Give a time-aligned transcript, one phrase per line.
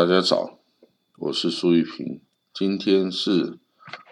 [0.00, 0.58] 大家早，
[1.18, 2.22] 我是苏玉平。
[2.54, 3.58] 今天是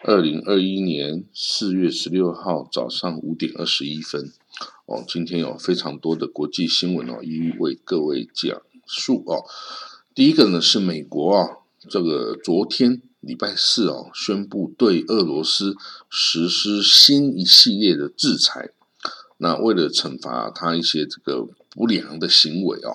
[0.05, 4.30] 二零二一年四月十六号早上五点二十一分。
[4.84, 9.47] 哦，今天有非常多的国际新闻哦，一一为各位讲述哦。
[10.14, 11.56] 第一个呢是美国啊，
[11.89, 15.75] 这个昨天礼拜四哦，宣布对俄罗斯
[16.11, 18.73] 实施新一系列的制裁。
[19.39, 22.92] 那为了惩罚他一些这个不良的行为啊。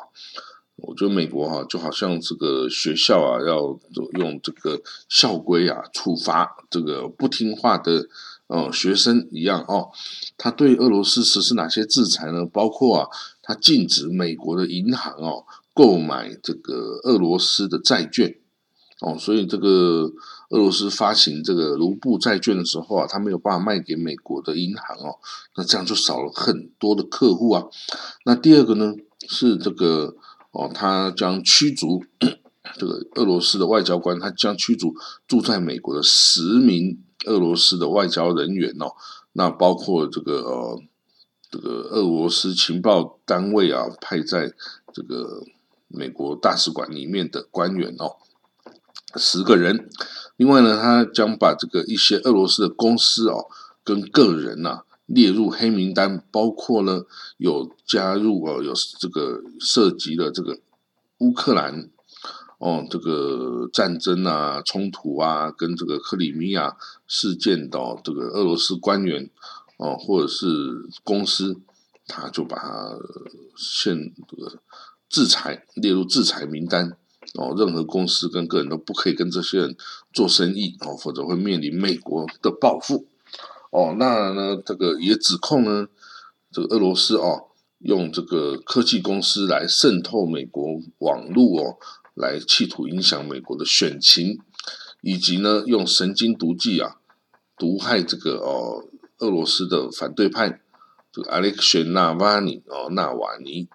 [0.85, 3.79] 我觉得美国哈就好像这个学校啊，要
[4.19, 8.05] 用这个校规啊处罚这个不听话的
[8.47, 9.89] 呃学生一样哦。
[10.37, 12.45] 他对俄罗斯实施哪些制裁呢？
[12.45, 13.07] 包括啊，
[13.41, 18.35] 他禁止美国的银行哦购买这个俄罗斯的债券
[18.99, 19.17] 哦。
[19.17, 20.11] 所以这个
[20.49, 25.15] 俄罗斯发行这个卢布债券的时候啊，他没有办法卖给美国的银行哦。
[25.55, 27.63] 那这样就少了很多的客户啊。
[28.25, 28.93] 那第二个呢
[29.29, 30.17] 是这个。
[30.53, 32.05] 哦，他将驱逐
[32.77, 34.95] 这个俄罗斯的外交官，他将驱逐
[35.27, 38.93] 住在美国的十名俄罗斯的外交人员哦，
[39.31, 40.81] 那包括这个呃
[41.49, 44.53] 这个俄罗斯情报单位啊派在
[44.93, 45.43] 这个
[45.87, 48.17] 美国大使馆里面的官员哦，
[49.15, 49.89] 十个人。
[50.37, 53.47] 另外呢，他将把这个一些俄罗斯的公司哦
[53.83, 54.83] 跟个人呐。
[55.13, 57.03] 列入黑名单，包括呢
[57.37, 60.59] 有加入哦，有这个涉及的这个
[61.19, 61.89] 乌克兰
[62.57, 66.75] 哦，这个战争啊、冲突啊，跟这个克里米亚
[67.07, 69.29] 事件的这个俄罗斯官员
[69.77, 70.45] 哦，或者是
[71.03, 71.59] 公司，
[72.07, 72.97] 他就把它
[73.55, 74.59] 限这个
[75.09, 76.97] 制裁列入制裁名单
[77.35, 79.75] 哦，任何公司跟个人都不可以跟这些人
[80.11, 83.05] 做生意哦，否则会面临美国的报复。
[83.73, 85.87] 哦，那呢，这个也指控呢，
[86.51, 87.47] 这个俄罗斯哦，
[87.79, 91.77] 用这个科技公司来渗透美国网络哦，
[92.13, 94.39] 来企图影响美国的选情，
[95.01, 96.97] 以及呢，用神经毒剂啊，
[97.57, 98.85] 毒害这个哦，
[99.17, 100.61] 俄罗斯的反对派，
[101.11, 103.67] 这个 Alexei Navalny 哦，纳瓦尼。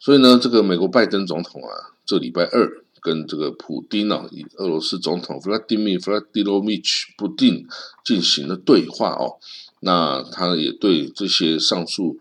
[0.00, 2.83] 所以呢，这个美国拜登总统啊，这礼拜二。
[3.04, 6.88] 跟这个普丁呢，以俄罗斯总统弗拉迪米·弗拉迪罗米奇·
[7.18, 7.68] 普丁
[8.02, 9.36] 进行了对话哦。
[9.80, 12.18] 那他也对这些上述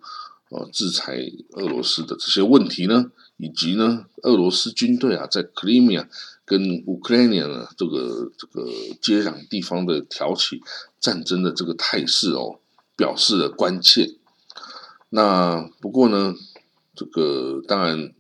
[0.50, 6.10] 呃制裁俄罗斯的这些问题呢，以及呢俄罗斯军队啊在克里米亚
[6.44, 8.70] 跟乌克兰呢这个这个
[9.02, 10.62] 接壤地方的挑起
[11.00, 12.60] 战争的这个态势哦，
[12.98, 14.16] 表示了关切。
[15.12, 16.36] 那不过呢，
[16.94, 18.14] 这个当然。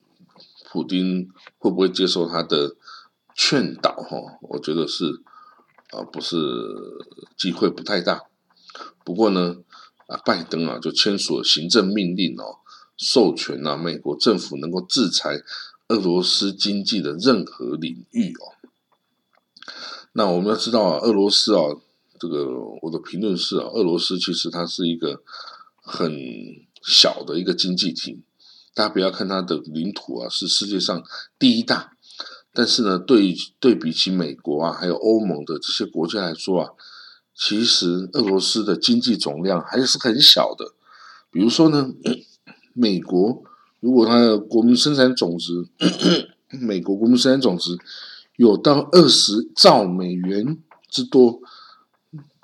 [0.74, 1.30] 普京
[1.60, 2.76] 会不会接受他的
[3.36, 3.92] 劝导？
[3.94, 5.22] 哈，我觉得是
[5.92, 6.36] 啊，不是
[7.38, 8.24] 机会不太大。
[9.06, 9.58] 不过呢，
[10.08, 12.58] 啊，拜登啊就签署了行政命令哦，
[12.98, 15.44] 授权啊美国政府能够制裁
[15.90, 18.58] 俄罗斯经济的任何领域哦。
[20.14, 21.62] 那我们要知道啊，俄罗斯啊，
[22.20, 22.48] 这个
[22.82, 25.22] 我的评论是啊，俄罗斯其实它是一个
[25.76, 26.12] 很
[26.82, 28.24] 小的一个经济体。
[28.76, 31.04] 大家不要看它的领土啊，是世界上
[31.38, 31.92] 第一大，
[32.52, 36.70] 但是呢，对对比起美国啊，还有欧盟的这些国家来说啊，
[37.36, 40.74] 其实俄罗斯的经济总量还是很小的。
[41.30, 41.94] 比如说呢，
[42.74, 43.44] 美国
[43.80, 45.68] 如果它的国民生产总值，
[46.60, 47.78] 美国国民生产总值
[48.38, 50.58] 有到二十兆美元
[50.90, 51.40] 之多，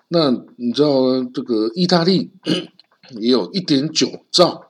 [0.10, 2.32] 那你知道这个意大利
[3.20, 4.69] 也有一点九兆。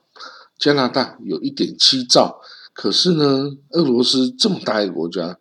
[0.60, 2.38] 加拿大有一点七兆，
[2.74, 5.38] 可是呢，俄罗斯这么大一个国家，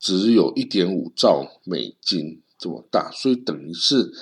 [0.00, 4.12] 只有一点五兆美金这么大，所以等于是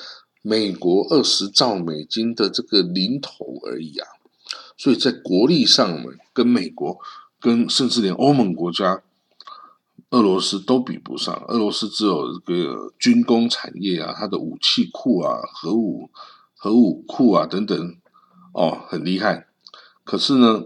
[0.42, 4.06] 美国二十兆美金的这个零头而已啊。
[4.76, 6.04] 所以在国力上，
[6.34, 6.98] 跟美国、
[7.40, 9.02] 跟甚至连欧盟国家，
[10.10, 11.34] 俄罗斯都比不上。
[11.48, 16.10] 俄罗斯只有这个军工产业啊，它的武器库啊、核武、
[16.54, 17.96] 核武库啊等等，
[18.52, 19.47] 哦，很厉害。
[20.08, 20.64] 可是呢，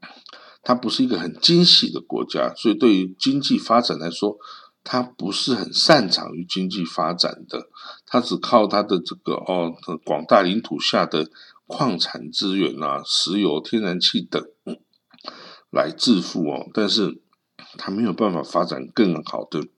[0.64, 4.38] 它不是一个很精细的国家，所以对于经济发展来说，
[4.82, 7.68] 它不是很擅长于经济发展的。
[8.06, 9.74] 它只靠它的这个哦，
[10.06, 11.30] 广大领土下的
[11.66, 14.42] 矿产资源啊，石油、天然气等
[15.68, 16.70] 来致富哦。
[16.72, 17.20] 但是
[17.76, 19.68] 它没有办法发展更好的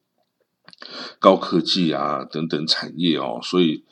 [1.18, 3.84] 高科技啊等等产业哦，所以。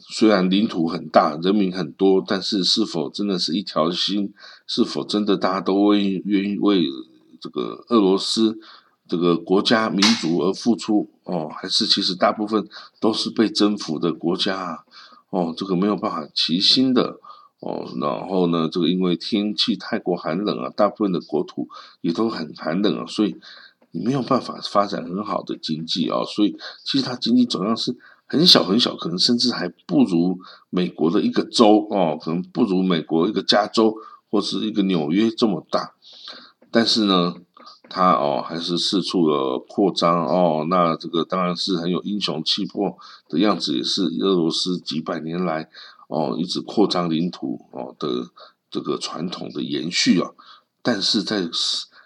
[0.00, 4.32] 虽然领土很大，人民很多，但是是否真的是一条心？
[4.66, 6.84] 是否真的大家都愿愿意为
[7.40, 8.58] 这个俄罗斯
[9.06, 11.10] 这个国家民族而付出？
[11.24, 12.68] 哦，还是其实大部分
[13.00, 14.84] 都是被征服的国家？
[15.30, 17.18] 哦，这个没有办法齐心的
[17.60, 17.86] 哦。
[18.00, 21.68] 然后呢，这个因为天气太过寒冷啊，大部分的国土
[22.00, 23.36] 也都很寒冷啊，所以
[23.90, 26.24] 你没有办法发展很好的经济啊。
[26.24, 27.94] 所以其实它经济总量是
[28.28, 30.38] 很小很小，可能甚至还不如
[30.68, 33.96] 美国的一个州哦，可能不如美国一个加州
[34.30, 35.94] 或是一个纽约这么大。
[36.70, 37.34] 但是呢，
[37.88, 40.66] 它哦还是四处的扩张哦。
[40.68, 42.98] 那这个当然是很有英雄气魄
[43.30, 45.70] 的样子，也是俄罗斯几百年来
[46.08, 48.28] 哦一直扩张领土哦的
[48.70, 50.32] 这个传统的延续啊。
[50.82, 51.48] 但是在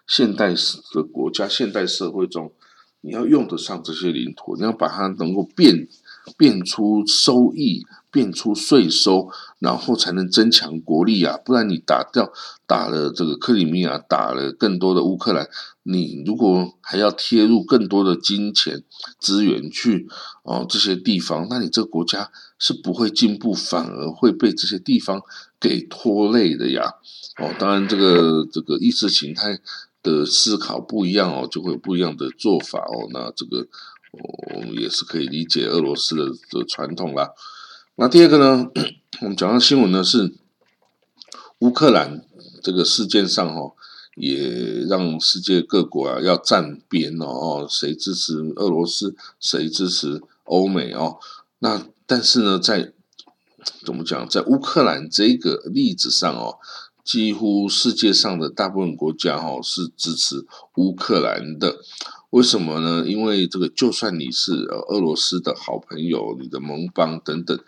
[0.06, 0.54] 现代
[0.92, 2.52] 的国家、现代社会中，
[3.00, 5.88] 你要用得上这些领土，你要把它能够变
[6.36, 7.84] 变出收益。
[8.12, 11.38] 变出税收，然后才能增强国力啊！
[11.42, 12.30] 不然你打掉
[12.66, 15.48] 打了这个克里米亚，打了更多的乌克兰，
[15.82, 18.84] 你如果还要贴入更多的金钱
[19.18, 20.06] 资源去
[20.42, 25.22] 哦这些地方，那你这个国家是不会进步，反而会被这些地方
[25.58, 26.82] 给拖累的呀！
[27.38, 29.58] 哦，当然这个这个意识形态
[30.02, 33.08] 的思考不一样哦，就会有不一样的做法哦。
[33.10, 33.66] 那这个
[34.12, 37.30] 我们也是可以理解俄罗斯的的传统啦。
[37.96, 38.70] 那第二个呢，
[39.20, 40.34] 我们讲到新闻呢是
[41.58, 42.24] 乌克兰
[42.62, 43.72] 这个事件上哈，
[44.16, 51.18] 也让世界各国啊要站边哦哦，谁支持俄罗斯，谁支持欧美哦。
[51.60, 52.92] 那但是呢，在
[53.84, 56.58] 怎么讲，在乌克兰这个例子上哦，
[57.04, 60.46] 几乎世界上的大部分国家哈是支持
[60.76, 61.78] 乌克兰的。
[62.30, 63.04] 为什么呢？
[63.06, 64.52] 因为这个，就算你是
[64.88, 67.58] 俄罗斯的好朋友、你的盟邦等等，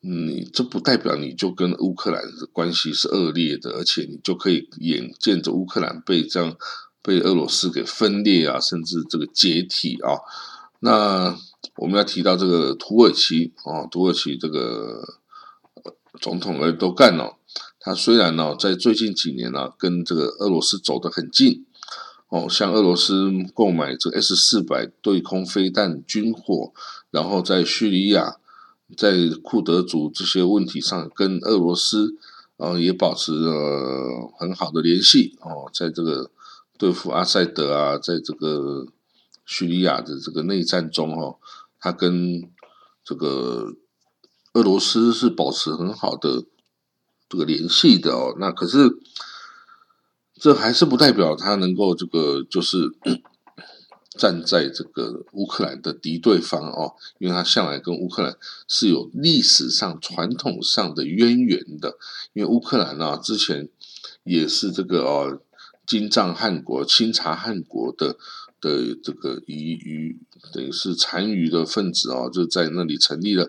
[0.00, 6.56] 你这不代表你就跟乌克兰的关系是恶劣的，而且你就可以眼见着乌克兰被这样
[7.02, 10.16] 被俄罗斯给分裂啊，甚至这个解体啊。
[10.80, 11.36] 那
[11.76, 15.04] 我们要提到这个土耳其啊，土耳其这个
[16.20, 17.36] 总统呢都干了，
[17.82, 21.66] 他虽然呢在最近几年呢跟这个俄罗斯走得很近。
[22.34, 26.72] 哦，向俄罗斯购买这 S 四百对空飞弹军火，
[27.10, 28.38] 然后在叙利亚、
[28.96, 32.16] 在库德族这些问题上跟俄罗斯，
[32.56, 35.36] 呃，也保持了很好的联系。
[35.42, 36.30] 哦，在这个
[36.78, 38.86] 对付阿塞德啊，在这个
[39.44, 41.36] 叙利亚的这个内战中，哈，
[41.78, 42.48] 他跟
[43.04, 43.74] 这个
[44.54, 46.44] 俄罗斯是保持很好的
[47.32, 48.36] 这个联系的哦。
[48.38, 48.98] 那可是。
[50.40, 52.90] 这还是不代表他能够这个就是
[54.18, 58.36] 站在这个乌克兰的敌对方哦，因为他向来跟乌克兰
[58.66, 61.96] 是有历史上传统上的渊源的。
[62.32, 63.68] 因为乌克兰啊，之前
[64.24, 65.40] 也是这个哦，
[65.86, 68.16] 金帐汗国、清查汗国的
[68.60, 70.18] 的这个遗余
[70.52, 73.48] 等于是残余的分子哦，就在那里成立了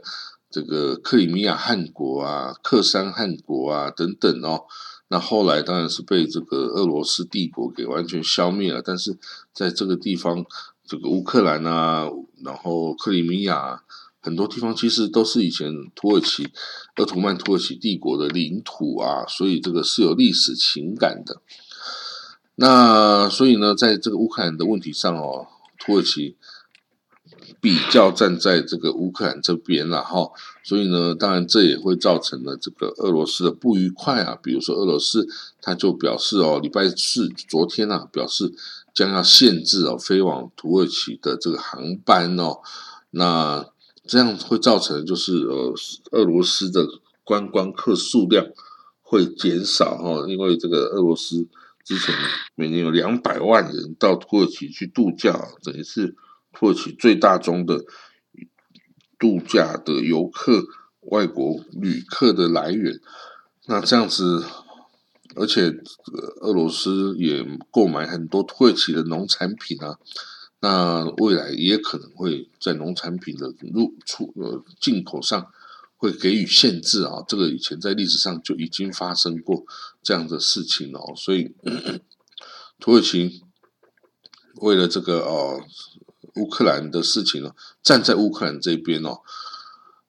[0.54, 4.66] 这个克里米亚汗国啊、克山汗国啊等等哦。
[5.08, 9.18] 那后来当然是被这个俄罗斯帝国给完全消灭了，但是
[9.52, 10.46] 在这个地方，
[10.86, 12.08] 这个乌克兰啊，
[12.44, 13.82] 然后克里米亚
[14.22, 16.48] 很多地方其实都是以前土耳其
[16.98, 21.42] 鄂图曼土耳其帝国的领土啊，所以这个是有历史情感的。
[22.58, 25.48] 那所以呢，在这个乌克兰的问题上哦，
[25.80, 26.38] 土耳其。
[27.64, 30.30] 比较站在这个乌克兰这边了哈，
[30.66, 34.38] 所以呢，当然这也会造成了这个俄罗斯的不愉快啊。
[34.44, 35.26] 比如说俄罗斯，
[35.62, 38.52] 他就表示哦，礼拜四昨天啊，表示
[38.94, 42.58] 将要限制哦飞往土耳其的这个航班哦。
[43.12, 43.66] 那
[44.06, 45.74] 这样会造成就是呃
[46.12, 46.86] 俄罗斯的
[47.24, 48.46] 观光客数量
[49.02, 51.48] 会减少哈，因为这个俄罗斯
[51.86, 52.14] 之前
[52.56, 56.18] 每年有两百万人到土耳其去度假，等于是。
[56.54, 57.84] 土耳其最大宗的
[59.18, 60.64] 度假的游客、
[61.02, 63.00] 外国旅客的来源，
[63.66, 64.46] 那这样子，
[65.36, 65.74] 而且
[66.42, 69.98] 俄罗斯也购买很多土耳其的农产品啊，
[70.60, 75.48] 那未来也可能会在农产品的入出呃进口上
[75.96, 79.64] 会给予限制啊，这个以前在历史上就已经发生过
[80.02, 81.56] 这样的事情哦，所以
[82.80, 83.42] 土耳其
[84.58, 85.62] 为了这个哦。
[86.36, 87.52] 乌克兰的事情呢，
[87.84, 89.20] 站在乌克兰这边哦，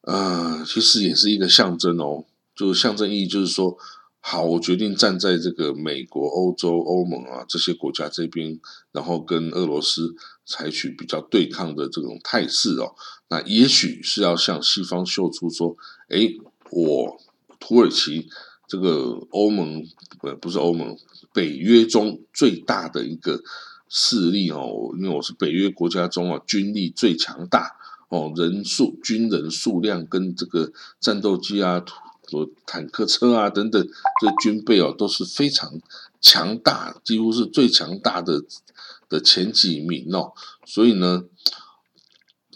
[0.01, 3.77] 呃，其实也是一个象征哦，就是象征意义，就是说，
[4.21, 8.59] 好，我决定站在这个美国、欧洲、欧盟啊这些国家这边，
[8.93, 10.15] 然后跟俄罗斯
[10.47, 12.95] 采取比较对抗的这种态势哦。
[13.29, 15.77] 那也许是要向西方秀出说，
[16.09, 16.33] 哎，
[16.71, 17.21] 我
[17.61, 18.29] 土耳其
[18.67, 19.85] 这个欧盟，
[20.23, 20.97] 呃，不是欧盟，
[21.35, 23.43] 北约中最大的一个。
[23.97, 27.77] 势力哦，因为我是北约国家中啊，军力最强大
[28.09, 31.85] 哦，人数、军人数量跟这个战斗机啊、
[32.67, 33.89] 坦克车啊等等
[34.21, 35.81] 这军备哦都是非常
[36.21, 38.43] 强大，几乎是最强大的
[39.09, 40.33] 的前几名哦。
[40.67, 41.27] 所以呢，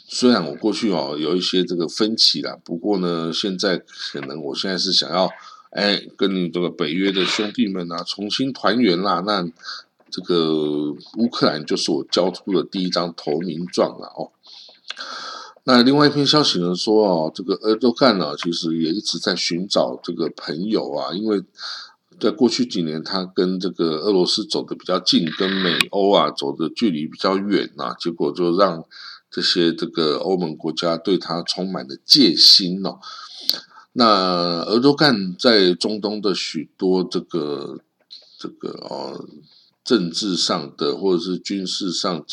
[0.08, 3.78] 虽然我过去哦有一些这个分歧啦，不过呢，现在
[4.10, 5.30] 可能我现在是想要
[5.70, 9.22] 哎跟你这个北约的兄弟们啊重新团圆啦。
[9.24, 9.48] 那
[10.10, 14.32] 这个乌克兰就是我交出的第一张投名状了哦。
[15.64, 21.42] 那另外一篇消息呢说哦，这个俄多干呢其实也一直在寻找这个朋友啊，因为
[22.18, 28.84] 在过去几年他跟这个俄罗斯走的比较近，跟美欧啊走的距离比较远啊，结果就让
[29.30, 32.98] 这些这个欧盟国家对他充满了戒心哦。
[33.92, 37.78] 那俄多干在中东的许多这个
[38.38, 39.26] 这个哦
[39.84, 42.24] 政治上的或者是军事上。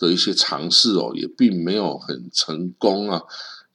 [0.00, 3.20] 的一些尝试哦，也并没有很成功啊。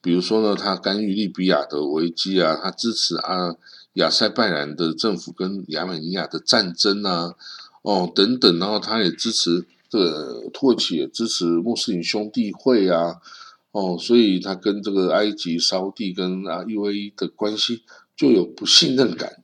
[0.02, 3.54] 比如说呢，他干预利比亚的危机啊，他支持啊
[3.94, 7.36] 亚塞拜然的政府跟亚美尼亚的战争啊，
[7.84, 13.18] 哦等等，然后他也支持这个土耳其也支持穆斯林兄弟会啊，
[13.72, 17.84] 哦，所以他跟这个埃及、沙地跟啊 UAE 的关系
[18.18, 19.44] 就有不信任感，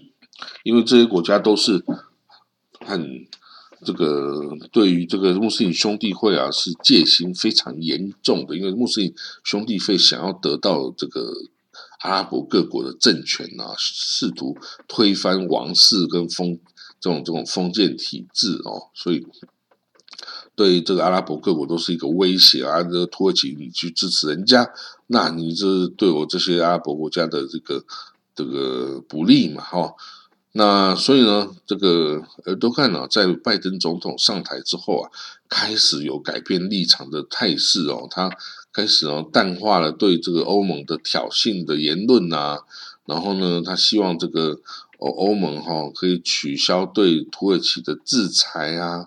[0.62, 1.82] 因为这些国家都是
[2.88, 3.26] 很。
[3.86, 4.42] 这个
[4.72, 9.14] 对于这个穆斯林兄弟会啊，是戒心非常严重的，因为穆斯林
[9.44, 11.32] 兄弟会想要得到这个
[12.00, 14.56] 阿拉伯各国的政权啊，试图
[14.88, 16.58] 推翻王室跟封
[16.98, 19.24] 这种这种封建体制哦，所以
[20.56, 22.82] 对这个阿拉伯各国都是一个威胁啊。
[22.82, 24.68] 这个土耳其你去支持人家，
[25.06, 27.84] 那你这对我这些阿拉伯国家的这个
[28.34, 29.94] 这个不利嘛，哈。
[30.58, 35.10] 那所以呢，这个尔多干呢，在拜登总统上台之后啊，
[35.48, 38.08] 开始有改变立场的态势哦。
[38.10, 38.28] 他
[38.72, 42.58] 开始哦淡化了对这个欧盟的挑衅的言论呐，
[43.06, 44.58] 然后呢，他希望这个
[44.98, 49.06] 欧欧盟哈可以取消对土耳其的制裁啊。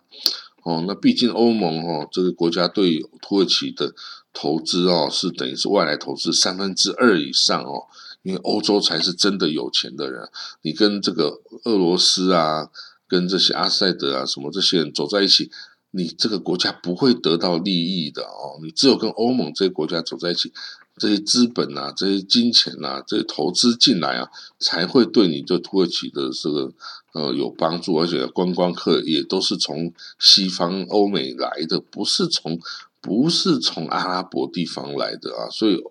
[0.64, 3.94] 哦，那毕竟欧盟哈这个国家对土耳其的
[4.32, 7.88] 投资哦，是等于是外来投资三分之二以上哦。
[8.24, 10.30] 因为欧洲才是真的有钱的人，
[10.62, 12.70] 你跟这个俄罗斯啊，
[13.08, 15.50] 跟这些阿塞德啊什么这些人走在一起，
[15.90, 18.60] 你这个国家不会得到利益的哦。
[18.62, 20.54] 你只有跟欧盟这些国家走在一起，
[20.98, 26.72] 这些资本啊，这些金钱啊，这些投资进来啊，才会对你这土耳其的这个
[27.14, 27.96] 呃有帮助。
[27.96, 32.60] 而且观光客也都是从西方欧美来的，不是从
[33.02, 35.50] 不是从阿拉伯地方来的啊。
[35.50, 35.84] 所以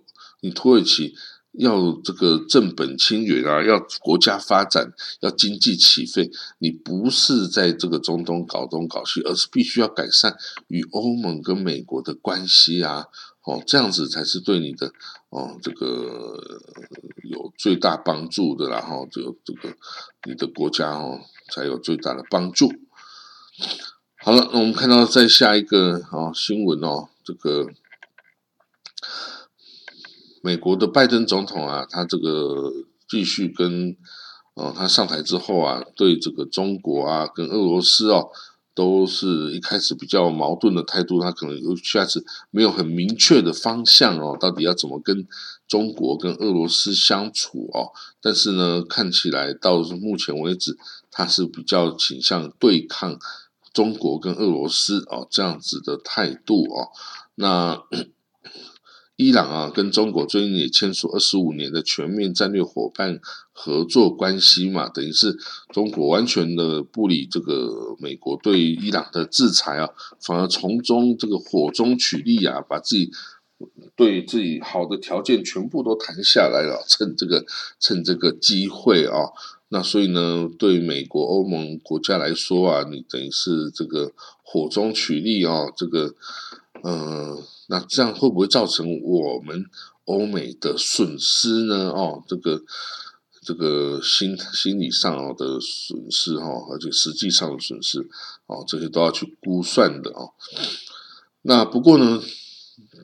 [0.43, 1.17] 你土耳其。
[1.53, 10.37] 要这个正本清源啊，要国家发展，要经济起飞，你不是在这个中东搞东搞西，而是必须要改善
[10.69, 13.07] 与欧盟跟美国的关系啊，
[13.45, 14.93] 哦，这样子才是对你的
[15.31, 16.41] 哦这个
[17.25, 19.75] 有最大帮助的，然后就这个
[20.27, 21.21] 你的国家哦
[21.53, 22.73] 才有最大的帮助。
[24.19, 27.67] 好了，那我们看到在下一个啊新闻哦，这个。
[30.43, 32.73] 美国的拜登总统啊，他这个
[33.07, 33.95] 继续跟，
[34.55, 38.31] 呃，他上台之后啊，对这个中国啊，跟俄罗斯哦，
[38.75, 41.21] 都是一开始比较矛盾的态度。
[41.21, 45.27] 他可能一下子没有很明确的方向哦，到底要怎么跟
[45.69, 47.93] 中国跟俄罗斯相处哦？
[48.23, 50.79] 但是呢，看起来到目前为止，
[51.11, 53.19] 他是比较倾向对抗
[53.75, 56.89] 中国跟俄罗斯哦这样子的态度哦。
[57.35, 57.83] 那。
[59.21, 63.21] 伊朗啊，跟中国最近也签署二十五年的全面战略伙伴
[63.53, 65.37] 合作关系嘛，等于是
[65.75, 69.91] 中国完全的不理这个美国对伊朗的制裁啊，
[70.23, 73.11] 反而从中这个火中取栗啊，把自己
[73.95, 77.45] 对自己好的条件全部都谈下来了， 趁这个
[77.79, 79.29] 趁这个机会啊，
[79.69, 84.13] 那所以呢，对美国欧盟国家来说啊，你等于是这个
[84.43, 86.15] 火中取栗啊，这个
[86.83, 87.37] 嗯。
[87.71, 89.65] 那这样会不会造成我们
[90.05, 91.91] 欧美的损失呢？
[91.91, 92.61] 哦，这个
[93.43, 98.01] 这个心心理上的损失哈，而且实际上的损失
[98.47, 100.35] 哦，这些都要去估算的哦。
[101.43, 102.21] 那不过呢，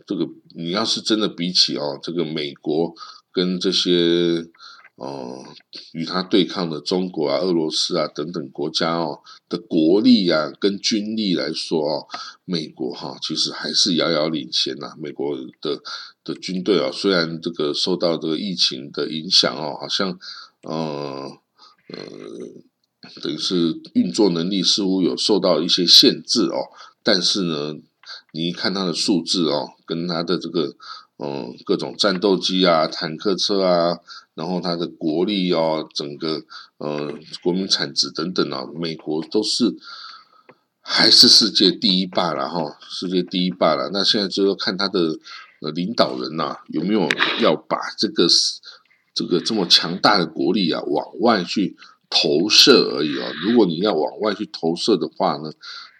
[0.07, 2.93] 这个你要是真的比起哦，这个美国
[3.33, 4.51] 跟这些。
[4.97, 5.45] 哦，
[5.93, 12.07] 与他对抗的中国啊、俄罗斯啊等等国家哦的国力啊跟军力来说哦，
[12.47, 14.95] 美国哈其实还是遥遥领先呐。
[14.99, 15.83] 美国的
[16.25, 20.19] 的军队啊，虽然这个受到这个疫情的影响哦，好像
[20.63, 21.31] 呃
[21.89, 26.73] 呃，等于是运作能力似乎有受到一些限制哦，
[27.03, 27.75] 但是呢，
[28.33, 30.75] 你一看它的数字哦，跟它的这个。
[31.19, 34.01] 嗯，各种战斗机啊、坦克车啊，
[34.37, 36.45] 然后它的国力哦，整个
[36.77, 37.13] 呃
[37.43, 39.75] 国民产值等等啊，美国都是
[40.83, 43.91] 还是世界第一霸了哈，世界第一霸了。
[43.93, 45.19] 那现在就要看他的
[45.63, 47.09] 呃领导人呐有没有
[47.41, 48.27] 要把这个
[49.15, 51.75] 这个这么强大的国力啊往外去
[52.11, 53.33] 投射而已啊。
[53.43, 55.51] 如果你要往外去投射的话呢，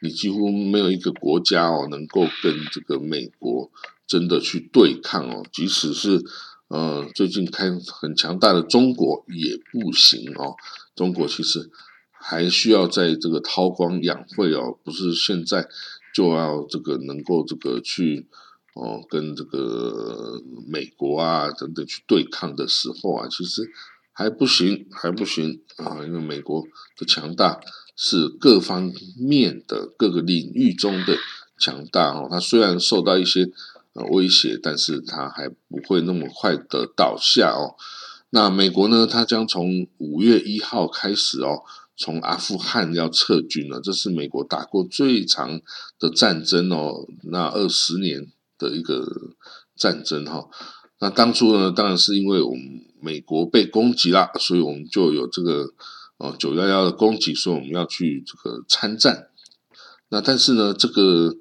[0.03, 3.71] 你几乎没有一个国家哦能够跟这个美国
[4.07, 6.23] 真的去对抗哦，即使是
[6.69, 10.55] 呃最近开很强大的中国也不行哦。
[10.95, 11.71] 中国其实。
[12.19, 15.69] 还需要在这个韬光养晦哦，不是现在
[16.13, 18.27] 就要这个能够这个去
[18.75, 23.71] 哦跟这个美国啊等等去对抗的时候啊，其实
[24.13, 26.65] 还不行，还不行啊，因为美国
[26.99, 27.61] 的强大
[27.95, 31.17] 是各方面的各个领域中的
[31.61, 33.49] 强大哦，它虽然受到一些
[34.05, 37.75] 威胁，但是它还不会那么快的倒下哦。
[38.31, 41.63] 那美国呢，它将从五月一号开始哦。
[41.99, 45.59] 从阿富汗要撤军了，这是美国打过最长
[45.99, 49.33] 的战争哦，那二十年的一个
[49.75, 50.47] 战争哈。
[51.01, 52.61] 那当初呢，当然是因为我们
[53.01, 55.73] 美国被攻击了，所以我们就有这个
[56.19, 59.29] 哦九幺幺的攻击，所以我们要去这个参战。
[60.11, 61.35] 那但是呢，这个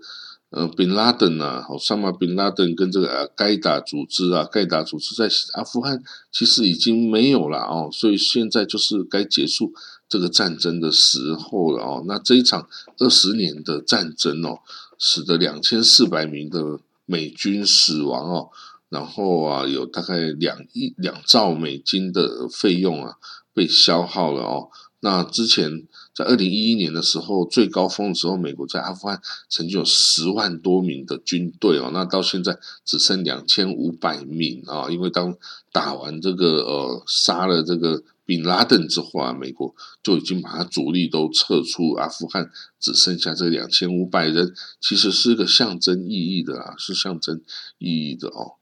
[0.55, 9.73] 呃宾拉登啊，好，萨马宾拉登跟这个呃盖达组织啊，盖达组织在阿富汗其实已经没有了哦，所以现在就是该结束。
[10.07, 12.69] 这个战争的时候了哦，那这一场
[12.99, 14.59] 二十年的战争哦，
[14.97, 18.49] 使得两千四百名的美军死亡哦，
[18.87, 23.15] 然后啊，有大概两亿两兆美金的费用啊
[23.53, 24.69] 被消耗了哦。
[24.99, 35.35] 那之前在二零一一年的时候，最高峰的时候，美国在阿富汗曾经有十万多名的军队哦，那到现在只剩两千五百名啊，因为当
[35.71, 38.03] 打完这个呃，杀了这个。
[38.27, 42.49] 宾拉登之后啊，美国就已经把他主力都撤出阿富汗，
[42.79, 44.51] 只剩下这两千五百人，
[44.81, 47.39] 其实是个象征意义的啊，是象征
[47.77, 48.53] 意义的哦。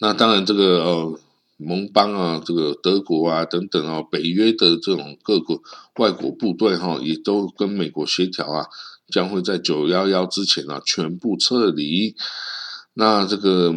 [0.00, 1.20] 那当然，这个呃
[1.64, 5.60] 盟邦啊，这个德国啊等等啊，北约的这种各个
[5.96, 8.66] 外国部队哈，也都跟美国协调啊，
[9.08, 12.14] 将会在九幺幺之前啊全部撤离。
[12.94, 13.74] 那这个。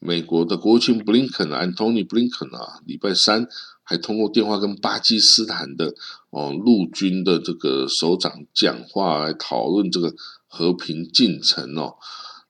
[0.00, 3.48] 美国的国务卿布林肯啊，Antony Blinken 啊，礼拜三
[3.82, 5.92] 还通过电话跟巴基斯坦的
[6.30, 10.14] 哦陆军的这个首长讲话，来讨论这个
[10.46, 11.96] 和平进程哦。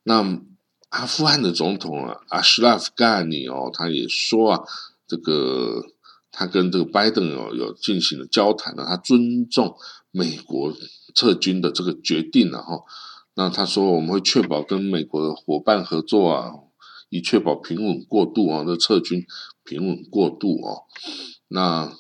[0.03, 0.39] 那
[0.91, 4.65] 阿富汗的总统啊，阿什拉夫·甘尼哦，他也说啊，
[5.07, 5.85] 这个
[6.31, 9.77] 他跟这个拜登哦有进行了交谈呢，他尊重
[10.11, 10.73] 美国
[11.15, 12.83] 撤军的这个决定了哈。
[13.35, 16.53] 那他说我们会确保跟美国的伙伴合作啊。
[17.11, 19.25] 以确保平稳过渡啊，这撤军
[19.65, 20.85] 平稳过渡哦。
[21.49, 21.91] 那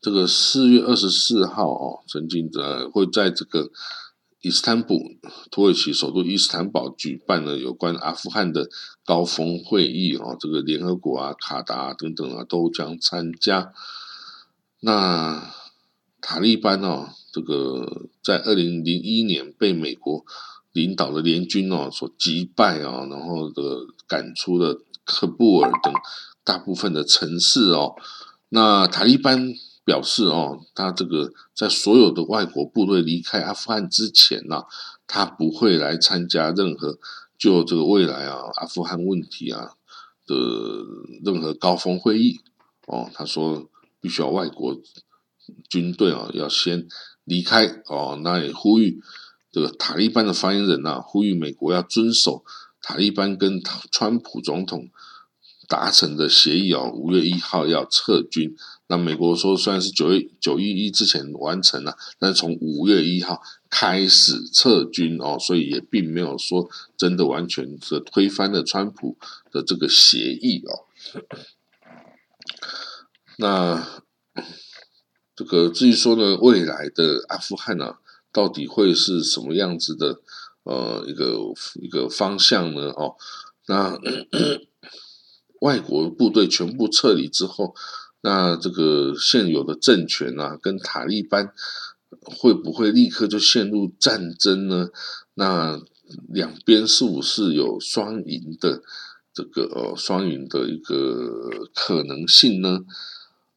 [0.00, 3.70] 这个四月二十四号哦，曾经在会在这个
[4.40, 4.98] 伊斯坦布
[5.50, 8.68] 土耳其首都伊斯坦堡举办了有关阿富汗的
[9.04, 10.36] 高峰会议哦。
[10.38, 13.72] 这个联合国啊、卡达等等啊都将参加。
[14.80, 15.52] 那
[16.20, 20.24] 塔利班哦，这个在二零零一年被美国。
[20.72, 23.60] 领导的联军哦，所击败啊，然后的
[24.06, 25.92] 赶出了喀布尔等
[26.44, 27.96] 大部分的城市哦。
[28.50, 29.52] 那塔利班
[29.90, 34.62] 表示哦，他这个在所有的外国部队离开阿富汗之前呢，
[35.08, 36.96] 他不会来参加任何
[37.36, 39.72] 就这个未来啊阿富汗问题啊
[40.26, 40.36] 的
[41.24, 42.38] 任何高峰会议
[42.86, 43.10] 哦。
[43.12, 43.68] 他说，
[44.00, 44.80] 必须要外国
[45.68, 46.86] 军队啊要先
[47.24, 48.20] 离开哦。
[48.22, 49.00] 那也呼吁。
[49.50, 52.44] 这个塔利班的发言人呐，呼吁美国要遵守
[52.80, 54.88] 塔利班跟川普总统
[55.66, 58.54] 达成的协议哦，五月一号要撤军。
[58.90, 69.16] 那美国说，虽然是九月九一一之前完成了，但是从五月一号开始撤军哦，所以也并没有说真的完全是推翻了川普
[69.52, 70.90] 的这个协议哦。
[73.38, 74.02] 那
[75.36, 77.94] 这个至于说呢，未来的阿富汗呢？
[78.32, 80.20] 到底会是什么样子的
[80.64, 81.36] 呃一个
[81.80, 82.90] 一个方向呢？
[82.90, 83.14] 哦，
[83.66, 83.96] 那
[85.62, 87.74] 外国部队全部撤离之后，
[88.22, 91.52] 那这个现有的政权啊，跟塔利班
[92.22, 94.90] 会不会立刻就陷入战争呢？
[95.34, 95.80] 那
[96.28, 98.82] 两边是不是有双赢的
[99.32, 102.80] 这个呃双赢的一个可能性呢？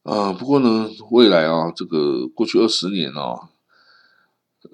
[0.02, 3.48] 啊，不过呢，未来啊，这个过去二十年哦。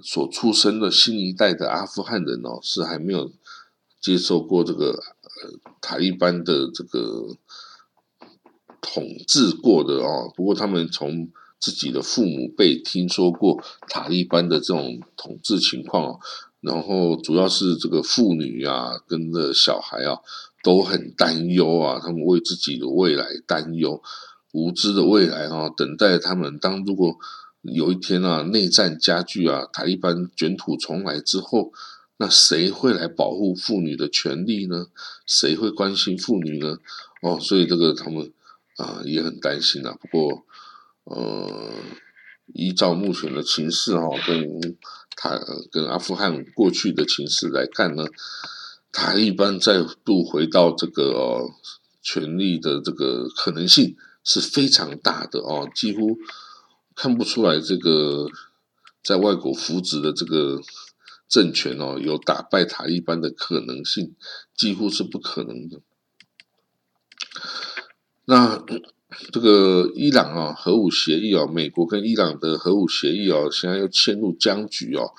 [0.02, 3.32] 所出生的新一代的阿富汗人哦，是还没有
[4.00, 5.50] 接受过这个呃
[5.80, 7.36] 塔利班的这个
[8.80, 10.32] 统治过的哦。
[10.34, 16.20] 不过他们从自己的父母辈听说过塔利班的这种统治情况哦，
[16.60, 20.18] 然后主要是这个妇女啊跟着小孩啊
[20.62, 24.02] 都很担忧啊，他们为自己的未来担忧，
[24.52, 26.58] 无知的未来啊，等待他们。
[26.58, 27.16] 当如果
[27.62, 31.72] 有一天啊内战加剧啊，塔利班卷土重来之后。
[32.22, 34.88] 那谁会来保护妇女的权利呢？
[35.24, 36.76] 谁会关心妇女呢？
[37.22, 38.30] 哦，所以这个他们
[38.80, 39.96] 啊也很担心啊。
[40.00, 40.44] 不过，
[41.04, 41.72] 呃，
[42.54, 44.76] 依照目前的情势哈，跟
[45.16, 45.38] 塔
[45.70, 48.06] 跟阿富汗过去的情势来看呢，
[48.90, 51.48] 塔利班再度回到这个
[52.02, 56.16] 权力的这个可能性是非常大的哦，几乎
[56.94, 58.28] 看不出来这个
[59.02, 60.60] 在外国扶植的这个。
[61.30, 64.16] 政权哦，有打败塔利班的可能性，
[64.56, 65.80] 几乎是不可能的。
[68.30, 68.62] 那
[69.32, 75.10] 这个伊朗啊，核武协议哦，美国跟伊朗的核武协议哦，现在又陷入僵局哦。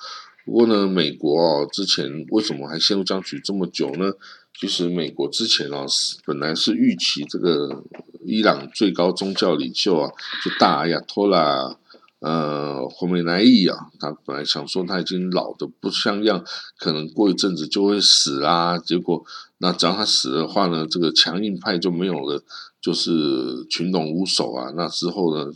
[0.46, 4.12] 不过呢，美国哦，之前为什么还陷入僵局这么久呢？
[4.58, 5.84] 其实美国之前哦，
[6.24, 7.84] 本来是预期这个
[8.24, 10.10] 伊朗最高宗教领袖啊，
[10.42, 11.76] 就大阿亚托拉。
[12.20, 16.44] 呃，霍梅莱伊啊，他本来想说他已经老的不像样，
[16.78, 18.78] 可能过一阵子就会死啦。
[18.78, 19.24] 结果，
[19.58, 22.40] 那只要他死的话呢，这个强硬派就没有了，
[22.82, 24.70] 就是群龙无首啊。
[24.76, 25.50] 那之后呢，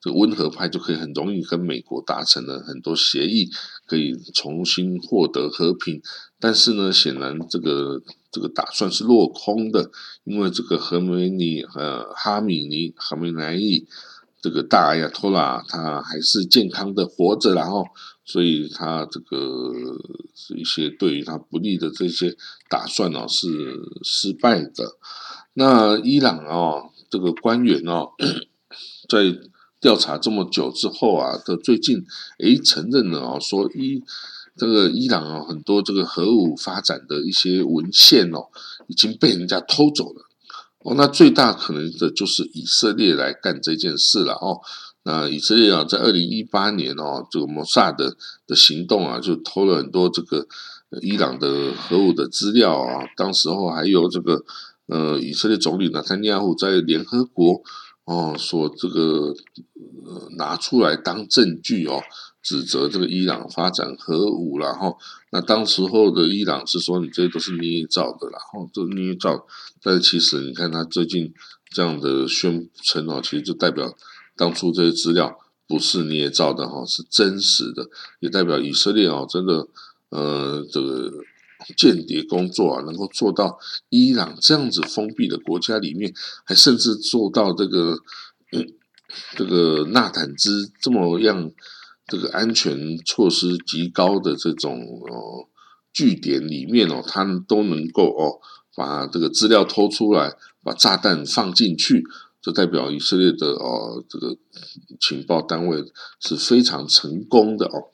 [0.00, 3.48] 这个温和派就可以很容易跟美国达成了很多协议，
[3.86, 6.02] 可以重新获得和平。
[6.40, 9.90] 但是呢，显然这个这个打算是落空的，
[10.24, 13.86] 因为这个何梅尼呃哈米尼哈梅莱伊。
[14.42, 17.84] 这个大阿亚托拉他还是健康的活着，然后，
[18.24, 19.70] 所以他这个
[20.56, 22.34] 一些对于他不利的这些
[22.66, 23.46] 打算呢是
[24.02, 24.96] 失败的。
[25.54, 28.10] 那伊朗啊，这个官员哦，
[29.08, 29.36] 在
[29.80, 32.04] 调查这么久之后啊，的最近
[32.38, 34.02] 诶承认了啊，说伊
[34.56, 38.48] 这个伊朗啊很多这个核武发展的一些文献哦，
[38.88, 40.26] 已经被人家偷走了。
[40.82, 44.60] 哦，那最大可能的就是以色列来干这件事了哦。
[45.02, 50.46] 那以色列啊，在二零一八年哦，这个摩萨的的行动啊，就偷了很多这个
[51.00, 53.06] 伊朗的核武的资料啊。
[53.16, 54.44] 当时候还有这个
[54.90, 57.62] 呃，以色列总理纳坦尼亚胡在联合国
[58.04, 59.34] 哦，说这个
[60.04, 62.02] 呃拿出来当证据哦。
[62.42, 64.96] 指责这个伊朗发展核武，然后
[65.30, 69.46] 那当时候的伊朗是说你这些都是捏造的，然后这捏造，
[69.82, 71.34] 但是其实你看他最近
[71.68, 73.94] 这样的宣称哦，其实就代表
[74.36, 79.68] 当初这些资料不是捏造的哈，是真实的，也代表以色列哦真的
[80.08, 81.12] 呃这个
[81.76, 86.12] 间谍工作啊，能够做到伊朗这样子封闭的国家里面，
[86.44, 87.98] 还甚至做到这个
[89.36, 91.50] 这个纳坦兹这么样。
[92.06, 95.46] 这个安全措施极高的这种哦
[95.92, 98.40] 据点里面哦，他们都能够哦
[98.74, 102.04] 把这个资料偷出来，把炸弹放进去，
[102.42, 104.36] 就代表以色列的哦这个
[104.98, 105.84] 情报单位
[106.18, 107.92] 是非常成功的哦。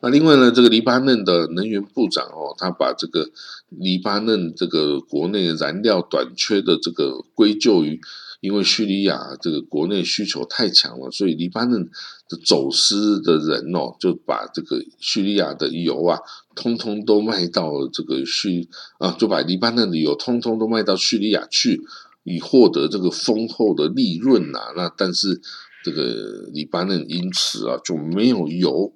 [0.00, 3.30] 那另外呢，这个黎巴嫩的能源部长哦，他把这个
[3.68, 8.00] 黎巴嫩这个国内燃料短缺的这个归咎于。
[8.40, 11.90] 因为叙利亚这个国内需求太强了，所以黎巴嫩
[12.28, 16.20] 的走私的人哦，就把这个叙利亚的油啊，
[16.54, 21.82] 通通都卖到这个叙啊，就把黎巴嫩的油通通都卖到叙利亚去，
[22.22, 24.72] 以获得这个丰厚的利润呐。
[24.76, 25.40] 那但是
[25.82, 28.92] 这个黎巴嫩因此啊就没有油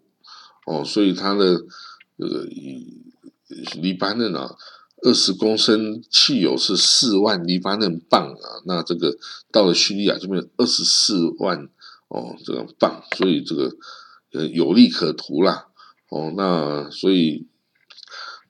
[0.66, 1.62] 哦，所以它的
[2.18, 2.44] 这个
[3.80, 4.56] 黎巴嫩啊。
[5.04, 9.18] 二十公升汽油是四万黎巴嫩镑啊，那这个
[9.50, 11.68] 到了叙利亚这边二十四万
[12.06, 13.76] 哦，这个镑，所以这个
[14.32, 15.66] 呃有利可图啦
[16.08, 17.48] 哦，那所以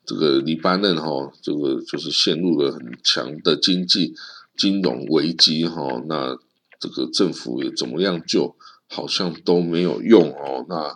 [0.05, 4.15] 这个黎巴嫩哈，这个就是陷入了很强的经济
[4.55, 6.37] 金融危机哈，那
[6.79, 8.55] 这个政府也怎么样救，
[8.89, 10.95] 好像都没有用哦，那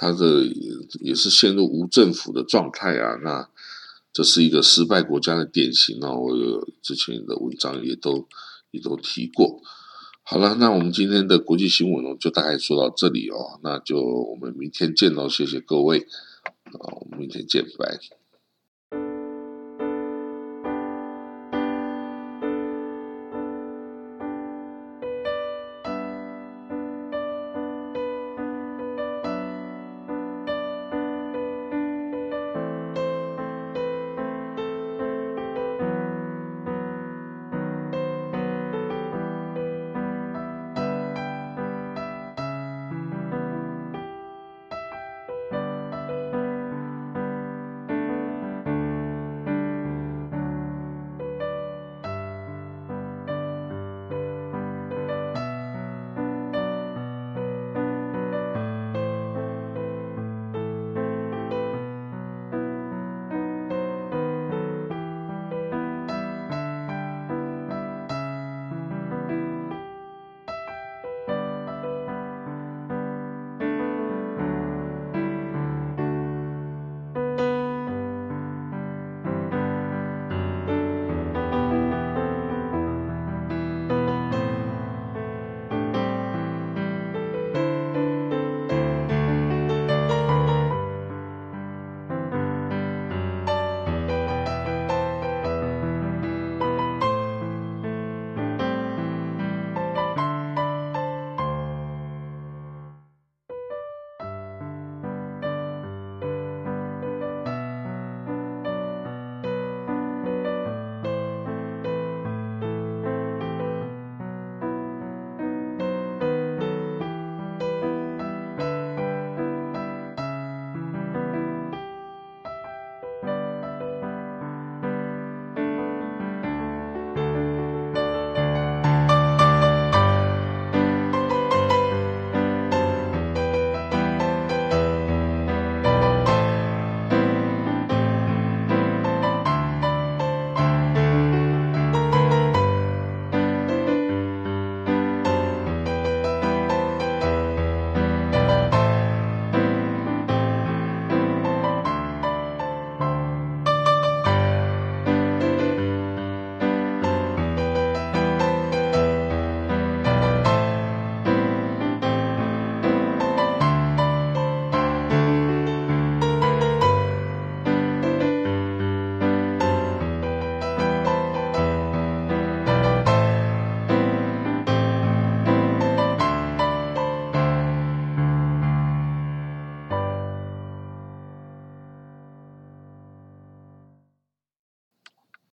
[0.00, 0.46] 他的
[1.00, 3.48] 也是陷入无政府的状态啊，那。
[4.12, 6.18] 这是一个失败国家的典型哦！
[6.18, 8.26] 我有之前的文章也都
[8.72, 9.62] 也都提过。
[10.24, 13.60] 好了，那我们今天的国际新闻呢，就大概说到这里哦。
[13.62, 18.19] 那就我们明天见喽，谢谢各位，啊，我们明天见，拜。